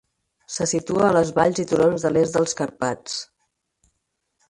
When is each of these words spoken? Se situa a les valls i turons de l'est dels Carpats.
Se 0.53 0.65
situa 0.71 1.03
a 1.09 1.11
les 1.17 1.33
valls 1.37 1.63
i 1.65 1.67
turons 1.73 2.07
de 2.07 2.13
l'est 2.17 2.39
dels 2.41 2.59
Carpats. 2.65 3.23